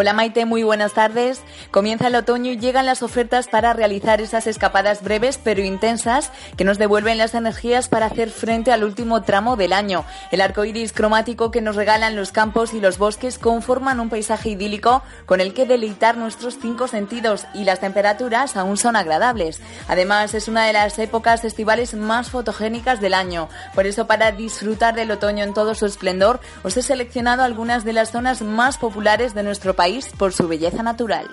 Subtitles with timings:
[0.00, 1.42] Hola Maite, muy buenas tardes.
[1.70, 6.64] Comienza el otoño y llegan las ofertas para realizar esas escapadas breves pero intensas que
[6.64, 10.04] nos devuelven las energías para hacer frente al último tramo del año.
[10.30, 14.50] El arco iris cromático que nos regalan los campos y los bosques conforman un paisaje
[14.50, 19.60] idílico con el que deleitar nuestros cinco sentidos y las temperaturas aún son agradables.
[19.88, 23.50] Además, es una de las épocas estivales más fotogénicas del año.
[23.74, 27.92] Por eso, para disfrutar del otoño en todo su esplendor, os he seleccionado algunas de
[27.92, 31.28] las zonas más populares de nuestro país por su belleza natural.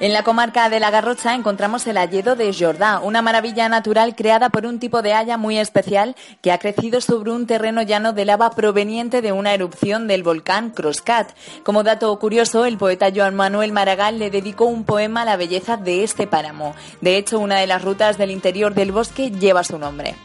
[0.00, 4.50] En la comarca de la Garrocha encontramos el Alledo de Jordá, una maravilla natural creada
[4.50, 8.24] por un tipo de haya muy especial que ha crecido sobre un terreno llano de
[8.24, 11.30] lava proveniente de una erupción del volcán Croscat.
[11.62, 15.76] Como dato curioso, el poeta Joan Manuel Maragall le dedicó un poema a la belleza
[15.76, 16.74] de este páramo.
[17.00, 20.16] De hecho, una de las rutas del interior del bosque lleva su nombre.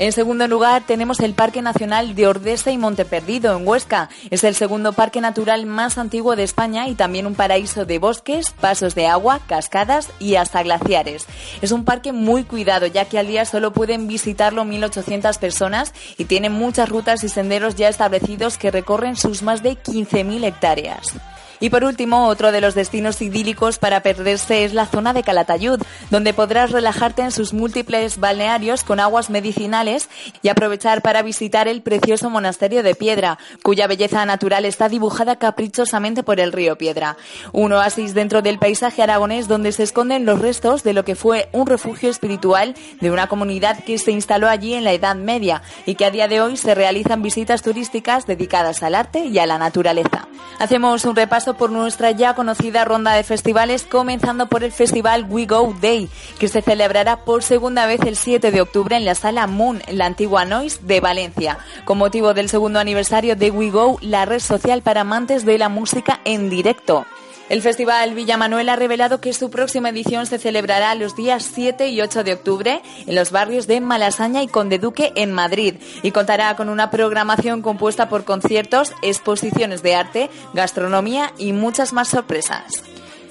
[0.00, 4.08] En segundo lugar, tenemos el Parque Nacional de Ordesa y Monteperdido, en Huesca.
[4.30, 8.50] Es el segundo parque natural más antiguo de España y también un paraíso de bosques,
[8.50, 11.26] pasos de agua, cascadas y hasta glaciares.
[11.60, 16.24] Es un parque muy cuidado, ya que al día solo pueden visitarlo 1.800 personas y
[16.24, 21.14] tiene muchas rutas y senderos ya establecidos que recorren sus más de 15.000 hectáreas.
[21.60, 25.80] Y por último, otro de los destinos idílicos para perderse es la zona de Calatayud,
[26.10, 30.08] donde podrás relajarte en sus múltiples balnearios con aguas medicinales
[30.42, 36.22] y aprovechar para visitar el precioso monasterio de Piedra, cuya belleza natural está dibujada caprichosamente
[36.22, 37.18] por el río Piedra.
[37.52, 41.50] Un oasis dentro del paisaje aragonés donde se esconden los restos de lo que fue
[41.52, 45.94] un refugio espiritual de una comunidad que se instaló allí en la Edad Media y
[45.94, 49.58] que a día de hoy se realizan visitas turísticas dedicadas al arte y a la
[49.58, 50.26] naturaleza.
[50.58, 55.46] Hacemos un repaso por nuestra ya conocida ronda de festivales, comenzando por el festival We
[55.46, 59.46] Go Day, que se celebrará por segunda vez el 7 de octubre en la sala
[59.46, 64.24] Moon, la antigua Noise de Valencia, con motivo del segundo aniversario de We Go, la
[64.24, 67.06] red social para amantes de la música en directo.
[67.50, 71.88] El Festival Villa Manuel ha revelado que su próxima edición se celebrará los días 7
[71.88, 75.74] y 8 de octubre en los barrios de Malasaña y Conde Duque en Madrid
[76.04, 82.06] y contará con una programación compuesta por conciertos, exposiciones de arte, gastronomía y muchas más
[82.06, 82.84] sorpresas.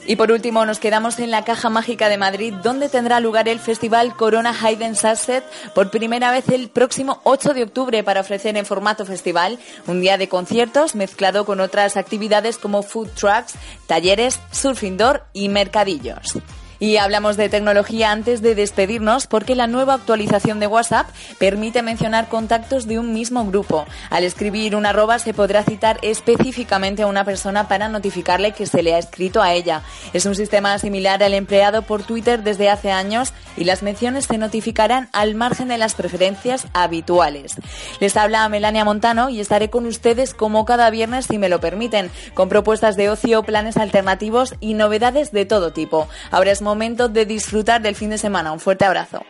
[0.05, 3.59] Y por último nos quedamos en la Caja Mágica de Madrid, donde tendrá lugar el
[3.59, 5.43] Festival Corona Hayden Sunset
[5.75, 10.17] por primera vez el próximo 8 de octubre para ofrecer en formato festival un día
[10.17, 13.53] de conciertos mezclado con otras actividades como food trucks,
[13.87, 16.39] talleres, surf indoor y mercadillos.
[16.79, 22.29] Y hablamos de tecnología antes de despedirnos porque la nueva actualización de WhatsApp permite mencionar
[22.29, 23.85] contactos de un mismo grupo.
[24.09, 28.81] Al escribir una arroba se podrá citar específicamente a una persona para notificarle que se
[28.81, 29.81] le ha escrito a ella.
[30.13, 34.37] Es un sistema similar al empleado por Twitter desde hace años y las menciones se
[34.37, 37.55] notificarán al margen de las preferencias habituales.
[37.99, 42.09] Les habla Melania Montano y estaré con ustedes como cada viernes si me lo permiten,
[42.33, 46.07] con propuestas de ocio, planes alternativos y novedades de todo tipo.
[46.31, 48.51] Ahora es momento de disfrutar del fin de semana.
[48.51, 49.25] Un fuerte abrazo.